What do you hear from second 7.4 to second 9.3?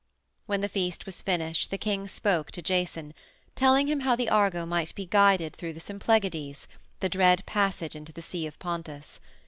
passage into the Sea of Pontus.